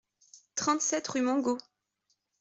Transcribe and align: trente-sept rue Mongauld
trente-sept 0.55 1.09
rue 1.09 1.21
Mongauld 1.21 1.59